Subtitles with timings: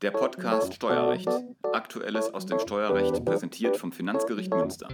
[0.00, 1.28] Der Podcast Steuerrecht.
[1.72, 4.88] Aktuelles aus dem Steuerrecht präsentiert vom Finanzgericht Münster.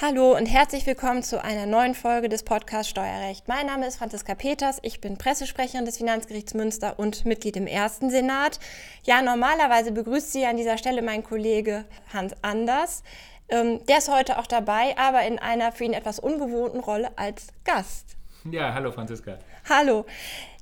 [0.00, 3.48] Hallo und herzlich willkommen zu einer neuen Folge des Podcasts Steuerrecht.
[3.48, 8.08] Mein Name ist Franziska Peters, ich bin Pressesprecherin des Finanzgerichts Münster und Mitglied im ersten
[8.08, 8.58] Senat.
[9.04, 13.02] Ja, normalerweise begrüßt Sie an dieser Stelle mein Kollege Hans Anders.
[13.48, 17.48] Ähm, der ist heute auch dabei, aber in einer für ihn etwas ungewohnten Rolle als
[17.64, 18.16] Gast.
[18.50, 19.38] Ja, hallo Franziska.
[19.68, 20.04] Hallo.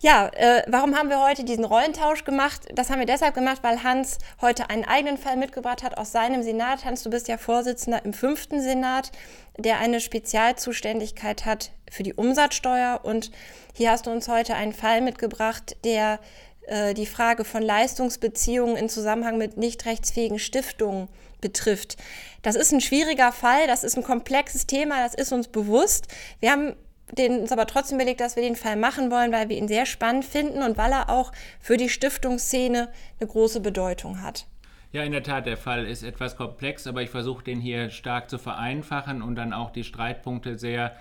[0.00, 2.68] Ja, äh, warum haben wir heute diesen Rollentausch gemacht?
[2.74, 6.42] Das haben wir deshalb gemacht, weil Hans heute einen eigenen Fall mitgebracht hat aus seinem
[6.42, 6.84] Senat.
[6.84, 9.12] Hans, du bist ja Vorsitzender im fünften Senat,
[9.58, 13.00] der eine Spezialzuständigkeit hat für die Umsatzsteuer.
[13.02, 13.30] Und
[13.74, 16.20] hier hast du uns heute einen Fall mitgebracht, der
[16.66, 21.08] äh, die Frage von Leistungsbeziehungen in Zusammenhang mit nicht rechtsfähigen Stiftungen
[21.40, 21.96] betrifft.
[22.42, 26.08] Das ist ein schwieriger Fall, das ist ein komplexes Thema, das ist uns bewusst.
[26.40, 26.74] Wir haben
[27.12, 29.86] den, uns aber trotzdem überlegt, dass wir den Fall machen wollen, weil wir ihn sehr
[29.86, 32.88] spannend finden und weil er auch für die Stiftungsszene
[33.20, 34.46] eine große Bedeutung hat.
[34.92, 38.30] Ja, in der Tat, der Fall ist etwas komplex, aber ich versuche den hier stark
[38.30, 40.96] zu vereinfachen und dann auch die Streitpunkte sehr,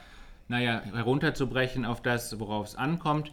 [0.47, 3.31] naja, herunterzubrechen auf das, worauf es ankommt.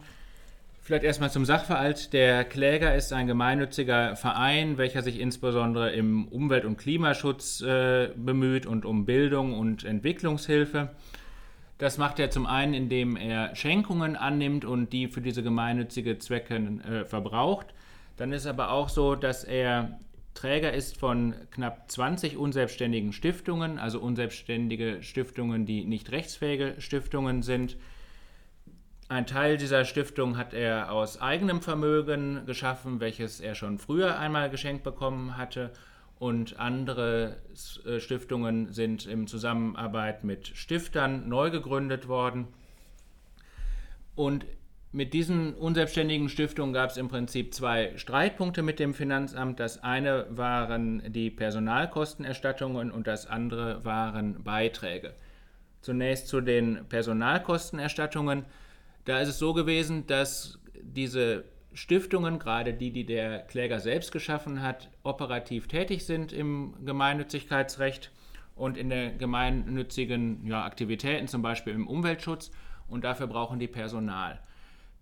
[0.83, 2.11] Vielleicht erstmal zum Sachverhalt.
[2.11, 8.65] Der Kläger ist ein gemeinnütziger Verein, welcher sich insbesondere im Umwelt- und Klimaschutz äh, bemüht
[8.65, 10.89] und um Bildung und Entwicklungshilfe.
[11.77, 16.55] Das macht er zum einen, indem er Schenkungen annimmt und die für diese gemeinnützige Zwecke
[16.55, 17.67] äh, verbraucht.
[18.17, 19.99] Dann ist aber auch so, dass er
[20.33, 27.77] Träger ist von knapp 20 unselbstständigen Stiftungen, also unselbstständige Stiftungen, die nicht rechtsfähige Stiftungen sind.
[29.11, 34.49] Ein Teil dieser Stiftung hat er aus eigenem Vermögen geschaffen, welches er schon früher einmal
[34.49, 35.71] geschenkt bekommen hatte.
[36.17, 37.35] Und andere
[37.85, 42.47] äh, Stiftungen sind in Zusammenarbeit mit Stiftern neu gegründet worden.
[44.15, 44.45] Und
[44.93, 49.59] mit diesen unselbstständigen Stiftungen gab es im Prinzip zwei Streitpunkte mit dem Finanzamt.
[49.59, 55.13] Das eine waren die Personalkostenerstattungen und das andere waren Beiträge.
[55.81, 58.45] Zunächst zu den Personalkostenerstattungen.
[59.05, 64.61] Da ist es so gewesen, dass diese Stiftungen, gerade die, die der Kläger selbst geschaffen
[64.61, 68.11] hat, operativ tätig sind im Gemeinnützigkeitsrecht
[68.55, 72.51] und in der gemeinnützigen ja, Aktivitäten, zum Beispiel im Umweltschutz.
[72.87, 74.41] Und dafür brauchen die Personal.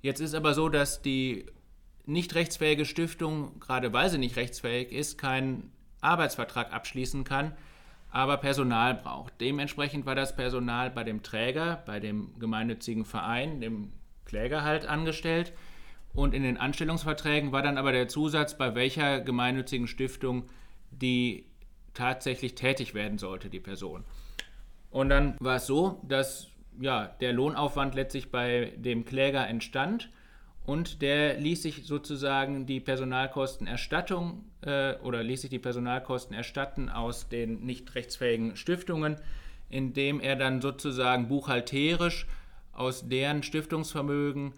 [0.01, 1.47] Jetzt ist aber so, dass die
[2.05, 5.71] nicht rechtsfähige Stiftung, gerade weil sie nicht rechtsfähig ist, keinen
[6.01, 7.53] Arbeitsvertrag abschließen kann,
[8.11, 9.33] aber Personal braucht.
[9.39, 13.91] Dementsprechend war das Personal bei dem Träger, bei dem gemeinnützigen Verein, dem
[14.25, 15.53] Kläger halt angestellt.
[16.13, 20.49] Und in den Anstellungsverträgen war dann aber der Zusatz, bei welcher gemeinnützigen Stiftung
[20.91, 21.45] die
[21.93, 24.03] tatsächlich tätig werden sollte, die Person.
[24.89, 26.47] Und dann war es so, dass
[26.79, 30.09] ja, der Lohnaufwand letztlich bei dem Kläger entstand
[30.69, 37.27] und der ließ sich sozusagen die Personalkostenerstattung äh, oder ließ sich die Personalkosten erstatten aus
[37.27, 39.15] den nicht rechtsfähigen Stiftungen,
[39.71, 42.27] indem er dann sozusagen buchhalterisch
[42.71, 44.53] aus deren Stiftungsvermögen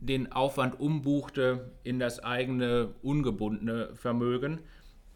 [0.00, 4.58] den Aufwand umbuchte in das eigene ungebundene Vermögen.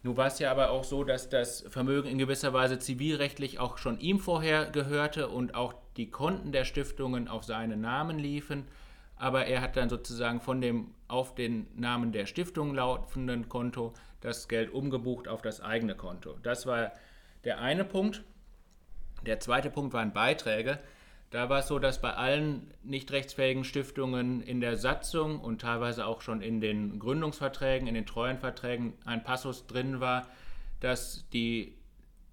[0.01, 3.77] Nun war es ja aber auch so, dass das Vermögen in gewisser Weise zivilrechtlich auch
[3.77, 8.65] schon ihm vorher gehörte und auch die Konten der Stiftungen auf seinen Namen liefen
[9.15, 14.47] aber er hat dann sozusagen von dem auf den Namen der Stiftung laufenden Konto das
[14.47, 16.37] Geld umgebucht auf das eigene Konto.
[16.43, 16.91] Das war
[17.43, 18.23] der eine Punkt.
[19.25, 20.79] Der zweite Punkt waren Beiträge.
[21.29, 26.05] Da war es so, dass bei allen nicht rechtsfähigen Stiftungen in der Satzung und teilweise
[26.05, 30.27] auch schon in den Gründungsverträgen, in den Treuenverträgen ein Passus drin war,
[30.79, 31.75] dass die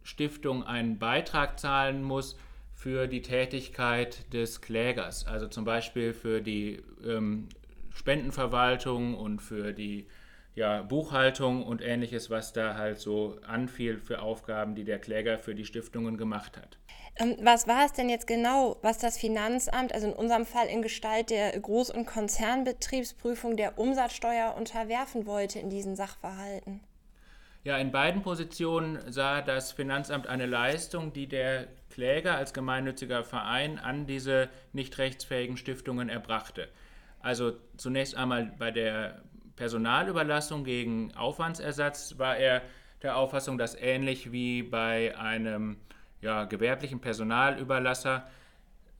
[0.02, 2.36] Stiftung einen Beitrag zahlen muss,
[2.80, 7.50] für die Tätigkeit des Klägers, also zum Beispiel für die ähm,
[7.90, 10.06] Spendenverwaltung und für die
[10.54, 15.54] ja, Buchhaltung und ähnliches, was da halt so anfiel für Aufgaben, die der Kläger für
[15.54, 16.78] die Stiftungen gemacht hat.
[17.16, 20.80] Ähm, was war es denn jetzt genau, was das Finanzamt, also in unserem Fall in
[20.80, 26.80] Gestalt der Groß- und Konzernbetriebsprüfung der Umsatzsteuer unterwerfen wollte in diesen Sachverhalten?
[27.62, 33.78] Ja, in beiden Positionen sah das Finanzamt eine Leistung, die der Kläger als gemeinnütziger Verein
[33.78, 36.68] an diese nicht rechtsfähigen Stiftungen erbrachte.
[37.20, 39.22] Also zunächst einmal bei der
[39.56, 42.62] Personalüberlassung gegen Aufwandsersatz war er
[43.02, 45.76] der Auffassung, dass ähnlich wie bei einem
[46.22, 48.26] ja, gewerblichen Personalüberlasser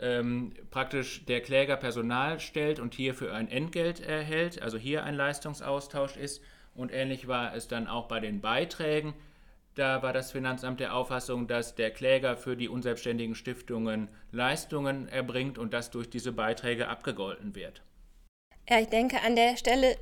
[0.00, 6.16] ähm, praktisch der Kläger Personal stellt und hierfür ein Entgelt erhält, also hier ein Leistungsaustausch
[6.16, 6.42] ist
[6.74, 9.14] und ähnlich war es dann auch bei den Beiträgen,
[9.74, 15.58] Da war das Finanzamt der Auffassung, dass der Kläger für die unselbstständigen Stiftungen Leistungen erbringt
[15.58, 17.82] und das durch diese Beiträge abgegolten wird.
[18.68, 19.96] Ja, ich denke, an der Stelle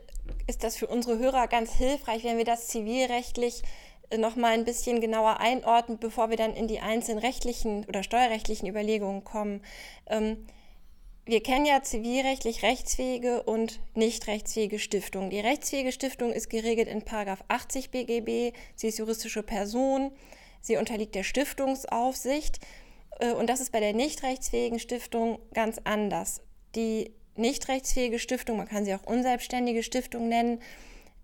[0.47, 3.62] ist das für unsere Hörer ganz hilfreich, wenn wir das zivilrechtlich
[4.11, 8.03] äh, noch mal ein bisschen genauer einordnen, bevor wir dann in die einzelnen rechtlichen oder
[8.03, 9.62] steuerrechtlichen Überlegungen kommen.
[10.06, 10.47] Ähm,
[11.28, 15.28] wir kennen ja zivilrechtlich rechtsfähige und nicht rechtsfähige Stiftungen.
[15.28, 18.56] Die rechtsfähige Stiftung ist geregelt in 80 BGB.
[18.75, 20.10] Sie ist juristische Person.
[20.62, 22.60] Sie unterliegt der Stiftungsaufsicht.
[23.20, 26.40] Äh, und das ist bei der nicht rechtsfähigen Stiftung ganz anders.
[26.75, 30.62] Die nicht rechtsfähige Stiftung, man kann sie auch unselbstständige Stiftung nennen,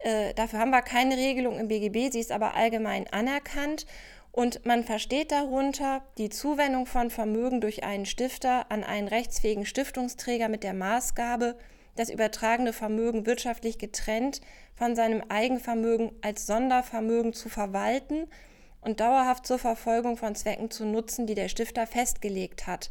[0.00, 3.86] äh, dafür haben wir keine Regelung im BGB, sie ist aber allgemein anerkannt
[4.34, 10.48] und man versteht darunter die Zuwendung von Vermögen durch einen Stifter an einen rechtsfähigen Stiftungsträger
[10.48, 11.56] mit der Maßgabe,
[11.94, 14.40] das übertragene Vermögen wirtschaftlich getrennt
[14.74, 18.26] von seinem Eigenvermögen als Sondervermögen zu verwalten
[18.80, 22.90] und dauerhaft zur Verfolgung von Zwecken zu nutzen, die der Stifter festgelegt hat.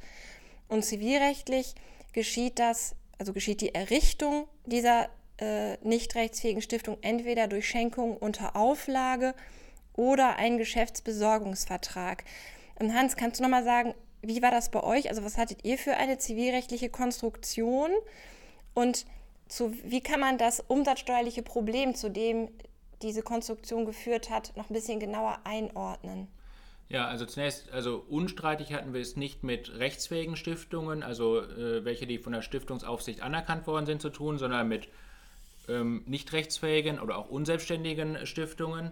[0.69, 1.75] Und zivilrechtlich
[2.13, 5.09] geschieht das, also geschieht die Errichtung dieser
[5.41, 9.35] äh, nicht rechtsfähigen Stiftung entweder durch Schenkung unter Auflage
[9.95, 12.23] oder ein Geschäftsbesorgungsvertrag.
[12.79, 15.09] Ähm, Hans, kannst du nochmal sagen, wie war das bei euch?
[15.09, 17.91] Also was hattet ihr für eine zivilrechtliche Konstruktion?
[18.73, 19.05] Und
[19.47, 22.49] zu, wie kann man das umsatzsteuerliche Problem, zu dem
[23.01, 26.27] diese Konstruktion geführt hat, noch ein bisschen genauer einordnen?
[26.89, 32.07] Ja, also zunächst, also unstreitig hatten wir es nicht mit rechtsfähigen Stiftungen, also äh, welche,
[32.07, 34.89] die von der Stiftungsaufsicht anerkannt worden sind, zu tun, sondern mit
[35.67, 38.91] ähm, nicht rechtsfähigen oder auch unselbstständigen Stiftungen.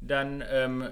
[0.00, 0.88] Dann ähm,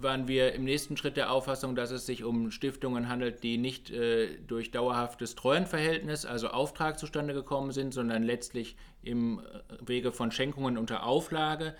[0.00, 3.90] waren wir im nächsten Schritt der Auffassung, dass es sich um Stiftungen handelt, die nicht
[3.90, 9.42] äh, durch dauerhaftes Treuenverhältnis, also Auftrag zustande gekommen sind, sondern letztlich im äh,
[9.88, 11.74] Wege von Schenkungen unter Auflage.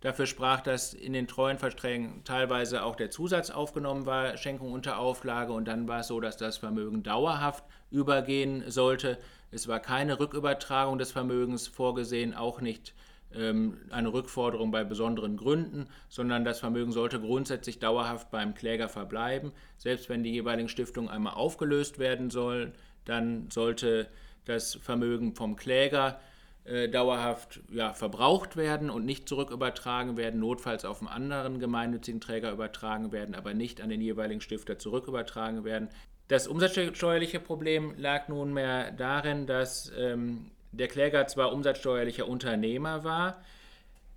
[0.00, 5.52] Dafür sprach, dass in den Treuenverträgen teilweise auch der Zusatz aufgenommen war, Schenkung unter Auflage,
[5.52, 9.18] und dann war es so, dass das Vermögen dauerhaft übergehen sollte.
[9.50, 13.00] Es war keine Rückübertragung des Vermögens vorgesehen, auch nicht ähm,
[13.32, 19.52] eine Rückforderung bei besonderen Gründen, sondern das Vermögen sollte grundsätzlich dauerhaft beim Kläger verbleiben.
[19.76, 22.72] Selbst wenn die jeweiligen Stiftungen einmal aufgelöst werden sollen,
[23.04, 24.08] dann sollte
[24.46, 26.20] das Vermögen vom Kläger
[26.64, 32.52] äh, dauerhaft ja, verbraucht werden und nicht zurückübertragen werden, notfalls auf einen anderen gemeinnützigen Träger
[32.52, 35.88] übertragen werden, aber nicht an den jeweiligen Stifter zurückübertragen werden.
[36.28, 43.42] Das umsatzsteuerliche Problem lag nunmehr darin, dass ähm, der Kläger zwar umsatzsteuerlicher Unternehmer war,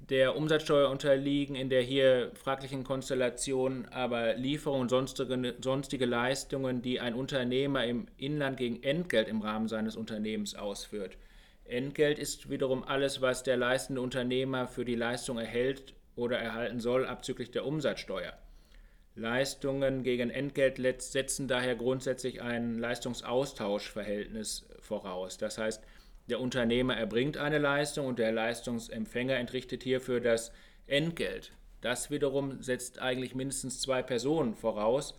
[0.10, 7.00] der Umsatzsteuer unterliegen in der hier fraglichen Konstellation aber Lieferungen und sonstige, sonstige Leistungen, die
[7.00, 11.18] ein Unternehmer im Inland gegen Entgelt im Rahmen seines Unternehmens ausführt.
[11.64, 17.06] Entgelt ist wiederum alles, was der leistende Unternehmer für die Leistung erhält oder erhalten soll,
[17.06, 18.34] abzüglich der Umsatzsteuer.
[19.16, 25.38] Leistungen gegen Entgelt setzen daher grundsätzlich ein Leistungsaustauschverhältnis voraus.
[25.38, 25.82] Das heißt,
[26.30, 30.52] der Unternehmer erbringt eine Leistung und der Leistungsempfänger entrichtet hierfür das
[30.88, 31.52] Entgelt.
[31.82, 35.18] Das wiederum setzt eigentlich mindestens zwei Personen voraus,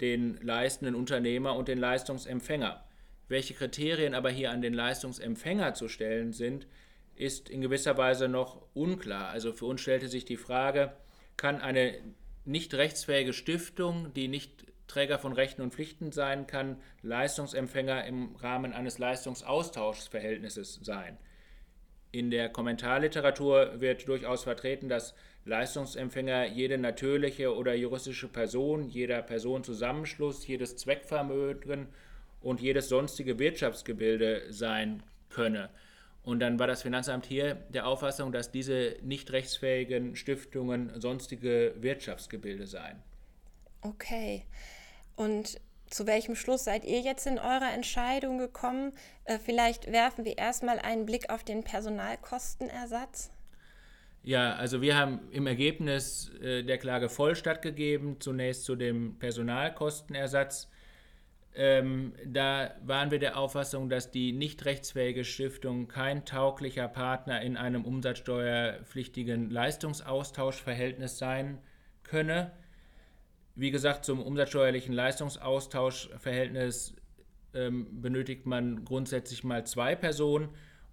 [0.00, 2.82] den leistenden Unternehmer und den Leistungsempfänger.
[3.28, 6.66] Welche Kriterien aber hier an den Leistungsempfänger zu stellen sind,
[7.14, 9.28] ist in gewisser Weise noch unklar.
[9.28, 10.92] Also für uns stellte sich die Frage,
[11.36, 11.94] kann eine
[12.46, 18.72] nicht rechtsfähige Stiftung, die nicht Träger von Rechten und Pflichten sein kann, Leistungsempfänger im Rahmen
[18.72, 21.16] eines Leistungsaustauschverhältnisses sein.
[22.10, 30.44] In der Kommentarliteratur wird durchaus vertreten, dass Leistungsempfänger jede natürliche oder juristische Person, jeder Personenzusammenschluss,
[30.48, 31.86] jedes Zweckvermögen
[32.40, 35.70] und jedes sonstige Wirtschaftsgebilde sein könne.
[36.24, 42.66] Und dann war das Finanzamt hier der Auffassung, dass diese nicht rechtsfähigen Stiftungen sonstige Wirtschaftsgebilde
[42.66, 43.00] seien.
[43.82, 44.44] Okay.
[45.20, 45.60] Und
[45.90, 48.92] zu welchem Schluss seid ihr jetzt in eurer Entscheidung gekommen?
[49.26, 53.30] Äh, vielleicht werfen wir erstmal einen Blick auf den Personalkostenersatz.
[54.22, 60.70] Ja, also wir haben im Ergebnis äh, der Klage voll stattgegeben, zunächst zu dem Personalkostenersatz.
[61.54, 67.58] Ähm, da waren wir der Auffassung, dass die nicht rechtsfähige Stiftung kein tauglicher Partner in
[67.58, 71.58] einem umsatzsteuerpflichtigen Leistungsaustauschverhältnis sein
[72.04, 72.52] könne.
[73.54, 76.96] Wie gesagt, zum umsatzsteuerlichen Leistungsaustauschverhältnis
[77.54, 80.48] ähm, benötigt man grundsätzlich mal zwei Personen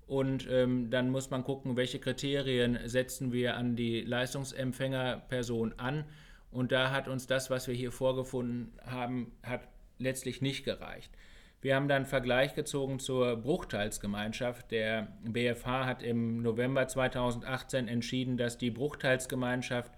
[0.08, 6.06] und ähm, dann muss man gucken, welche Kriterien setzen wir an die Leistungsempfängerperson an.
[6.50, 9.68] Und da hat uns das, was wir hier vorgefunden haben, hat
[10.00, 11.12] letztlich nicht gereicht.
[11.60, 14.72] Wir haben dann einen Vergleich gezogen zur Bruchteilsgemeinschaft.
[14.72, 19.92] Der BFH hat im November 2018 entschieden, dass die Bruchteilsgemeinschaft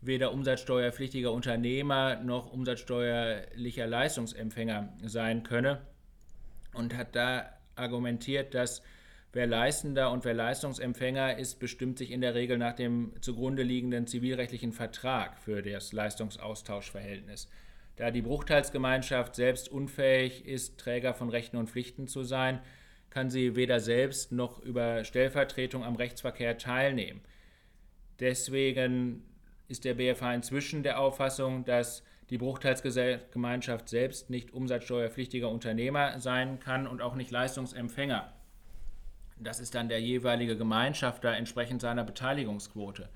[0.00, 5.82] weder umsatzsteuerpflichtiger Unternehmer noch umsatzsteuerlicher Leistungsempfänger sein könne
[6.72, 8.82] und hat da argumentiert, dass
[9.32, 14.06] wer Leistender und wer Leistungsempfänger ist, bestimmt sich in der Regel nach dem zugrunde liegenden
[14.06, 17.48] zivilrechtlichen Vertrag für das Leistungsaustauschverhältnis.
[17.96, 22.60] Da die Bruchteilsgemeinschaft selbst unfähig ist, Träger von Rechten und Pflichten zu sein,
[23.10, 27.20] kann sie weder selbst noch über Stellvertretung am Rechtsverkehr teilnehmen.
[28.20, 29.24] Deswegen
[29.70, 36.86] ist der BFH inzwischen der Auffassung, dass die Bruchteilsgemeinschaft selbst nicht umsatzsteuerpflichtiger Unternehmer sein kann
[36.86, 38.32] und auch nicht Leistungsempfänger.
[39.38, 43.08] Das ist dann der jeweilige Gemeinschafter entsprechend seiner Beteiligungsquote.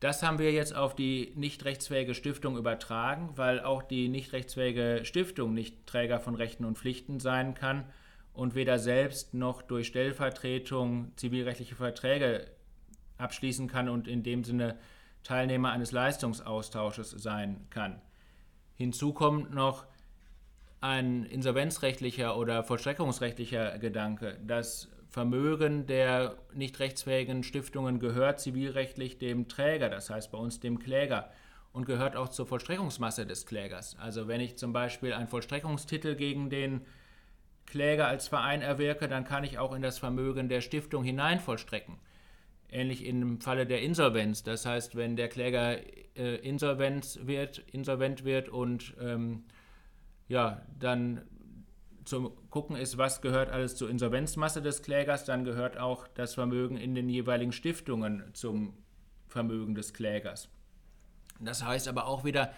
[0.00, 5.00] Das haben wir jetzt auf die nicht rechtsfähige Stiftung übertragen, weil auch die nicht rechtsfähige
[5.04, 7.84] Stiftung nicht Träger von Rechten und Pflichten sein kann
[8.34, 12.48] und weder selbst noch durch Stellvertretung zivilrechtliche Verträge
[13.16, 14.76] abschließen kann und in dem Sinne
[15.24, 18.00] Teilnehmer eines Leistungsaustausches sein kann.
[18.76, 19.84] Hinzu kommt noch
[20.80, 24.38] ein insolvenzrechtlicher oder vollstreckungsrechtlicher Gedanke.
[24.46, 30.78] Das Vermögen der nicht rechtsfähigen Stiftungen gehört zivilrechtlich dem Träger, das heißt bei uns dem
[30.78, 31.30] Kläger,
[31.72, 33.96] und gehört auch zur Vollstreckungsmasse des Klägers.
[33.98, 36.82] Also wenn ich zum Beispiel einen Vollstreckungstitel gegen den
[37.66, 41.96] Kläger als Verein erwirke, dann kann ich auch in das Vermögen der Stiftung hinein vollstrecken
[42.74, 44.42] ähnlich im Falle der Insolvenz.
[44.42, 45.78] Das heißt, wenn der Kläger
[46.16, 49.44] äh, insolvent, wird, insolvent wird und ähm,
[50.28, 51.22] ja, dann
[52.04, 56.76] zu gucken ist, was gehört alles zur Insolvenzmasse des Klägers, dann gehört auch das Vermögen
[56.76, 58.74] in den jeweiligen Stiftungen zum
[59.26, 60.48] Vermögen des Klägers.
[61.40, 62.52] Das heißt aber auch wieder,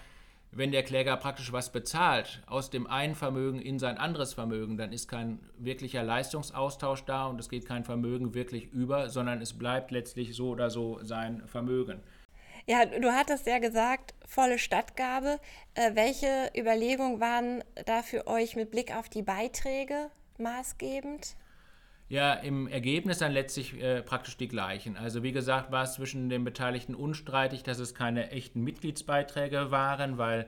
[0.53, 4.93] wenn der Kläger praktisch was bezahlt aus dem einen Vermögen in sein anderes Vermögen, dann
[4.93, 9.91] ist kein wirklicher Leistungsaustausch da und es geht kein Vermögen wirklich über, sondern es bleibt
[9.91, 12.01] letztlich so oder so sein Vermögen.
[12.69, 15.39] Ja, du hattest ja gesagt, volle Stadtgabe.
[15.75, 21.37] Äh, welche Überlegungen waren da für euch mit Blick auf die Beiträge maßgebend?
[22.09, 24.97] Ja, im Ergebnis dann letztlich äh, praktisch die gleichen.
[24.97, 30.17] Also wie gesagt, war es zwischen den Beteiligten unstreitig, dass es keine echten Mitgliedsbeiträge waren,
[30.17, 30.47] weil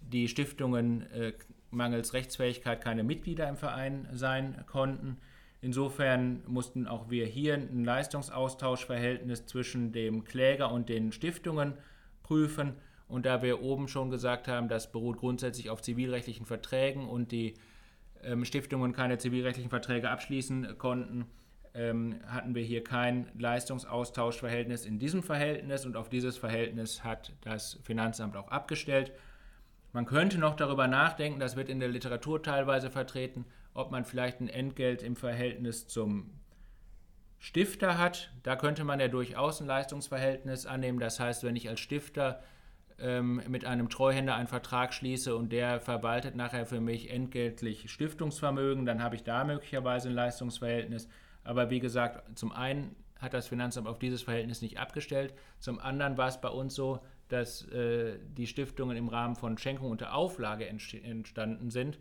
[0.00, 1.32] die Stiftungen äh,
[1.70, 5.18] mangels Rechtsfähigkeit keine Mitglieder im Verein sein konnten.
[5.60, 11.74] Insofern mussten auch wir hier ein Leistungsaustauschverhältnis zwischen dem Kläger und den Stiftungen
[12.22, 12.74] prüfen.
[13.08, 17.54] Und da wir oben schon gesagt haben, das beruht grundsätzlich auf zivilrechtlichen Verträgen und die
[18.44, 21.26] Stiftungen keine zivilrechtlichen Verträge abschließen konnten,
[21.74, 27.78] ähm, hatten wir hier kein Leistungsaustauschverhältnis in diesem Verhältnis und auf dieses Verhältnis hat das
[27.82, 29.12] Finanzamt auch abgestellt.
[29.92, 34.40] Man könnte noch darüber nachdenken, das wird in der Literatur teilweise vertreten, ob man vielleicht
[34.40, 36.30] ein Entgelt im Verhältnis zum
[37.38, 38.32] Stifter hat.
[38.42, 40.98] Da könnte man ja durchaus ein Leistungsverhältnis annehmen.
[40.98, 42.42] Das heißt, wenn ich als Stifter
[43.00, 48.86] ähm, mit einem Treuhänder einen Vertrag schließe und der verwaltet nachher für mich entgeltlich Stiftungsvermögen,
[48.86, 51.08] dann habe ich da möglicherweise ein Leistungsverhältnis.
[51.44, 56.16] Aber wie gesagt, zum einen hat das Finanzamt auf dieses Verhältnis nicht abgestellt, zum anderen
[56.16, 60.66] war es bei uns so, dass äh, die Stiftungen im Rahmen von Schenkung unter Auflage
[60.66, 61.98] entstanden sind.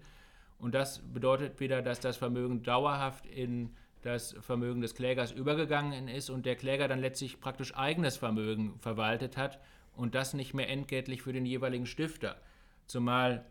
[0.58, 6.30] Und das bedeutet wieder, dass das Vermögen dauerhaft in das Vermögen des Klägers übergegangen ist
[6.30, 9.60] und der Kläger dann letztlich praktisch eigenes Vermögen verwaltet hat
[9.98, 12.40] und das nicht mehr entgeltlich für den jeweiligen Stifter.
[12.86, 13.46] Zumal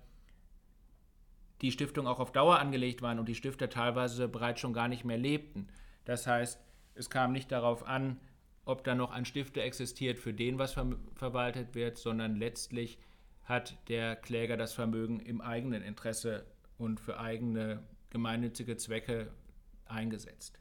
[1.61, 5.05] die Stiftungen auch auf Dauer angelegt waren und die Stifter teilweise bereits schon gar nicht
[5.05, 5.69] mehr lebten.
[6.05, 6.61] Das heißt,
[6.95, 8.21] es kam nicht darauf an,
[8.65, 12.99] ob da noch ein Stifter existiert, für den was ver verwaltet wird, sondern letztlich
[13.45, 16.45] hat der Kläger das Vermögen im eigenen Interesse
[16.79, 19.33] und für eigene gemeinnützige Zwecke
[19.87, 20.59] eingesetzt.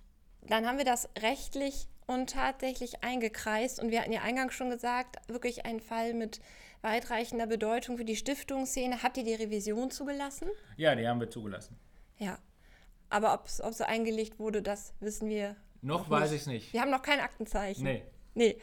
[0.48, 3.80] Dann haben wir das rechtlich und tatsächlich eingekreist.
[3.80, 6.40] Und wir hatten ja eingangs schon gesagt, wirklich ein Fall mit
[6.82, 9.04] weitreichender Bedeutung für die Stiftungsszene.
[9.04, 10.50] Habt ihr die Revision zugelassen?
[10.78, 11.78] Ja, die haben wir zugelassen.
[12.18, 12.38] Ja.
[13.10, 15.56] Aber ob es so eingelegt wurde, das wissen wir.
[15.82, 16.74] Noch, noch weiß ich es nicht.
[16.74, 17.84] Wir haben noch kein Aktenzeichen.
[17.84, 18.04] Nee.
[18.36, 18.58] Nee.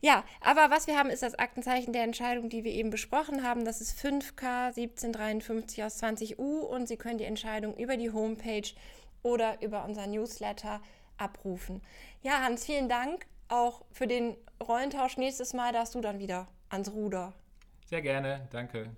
[0.00, 3.66] Ja, aber was wir haben, ist das Aktenzeichen der Entscheidung, die wir eben besprochen haben.
[3.66, 8.68] Das ist 5K 1753 aus 20U und Sie können die Entscheidung über die Homepage
[9.22, 10.80] oder über unser Newsletter
[11.22, 11.82] abrufen.
[12.22, 15.16] Ja, Hans, vielen Dank auch für den Rollentausch.
[15.16, 17.32] Nächstes Mal darfst du dann wieder ans Ruder.
[17.86, 18.90] Sehr gerne, danke.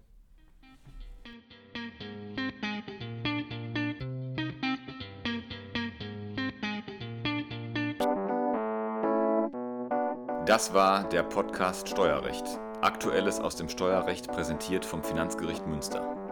[10.47, 12.45] Das war der Podcast Steuerrecht.
[12.81, 16.24] Aktuelles aus dem Steuerrecht präsentiert vom Finanzgericht Münster.